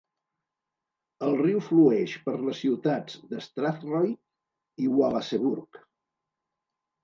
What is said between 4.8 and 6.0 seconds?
i Wallaceburg.